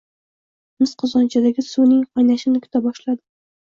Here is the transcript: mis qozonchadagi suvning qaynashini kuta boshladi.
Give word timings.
mis 0.85 0.93
qozonchadagi 1.03 1.65
suvning 1.67 2.01
qaynashini 2.17 2.63
kuta 2.67 2.83
boshladi. 2.87 3.21